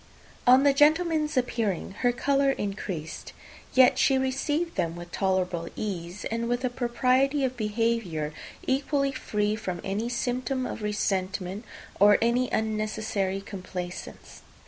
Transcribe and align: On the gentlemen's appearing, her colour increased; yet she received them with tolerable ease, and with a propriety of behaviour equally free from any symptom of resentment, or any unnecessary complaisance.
On 0.47 0.63
the 0.63 0.73
gentlemen's 0.73 1.37
appearing, 1.37 1.91
her 1.99 2.11
colour 2.11 2.49
increased; 2.53 3.33
yet 3.75 3.99
she 3.99 4.17
received 4.17 4.73
them 4.73 4.95
with 4.95 5.11
tolerable 5.11 5.69
ease, 5.75 6.25
and 6.31 6.49
with 6.49 6.65
a 6.65 6.71
propriety 6.71 7.43
of 7.45 7.55
behaviour 7.55 8.33
equally 8.65 9.11
free 9.11 9.55
from 9.55 9.79
any 9.83 10.09
symptom 10.09 10.65
of 10.65 10.81
resentment, 10.81 11.65
or 11.99 12.17
any 12.19 12.49
unnecessary 12.49 13.41
complaisance. 13.41 14.41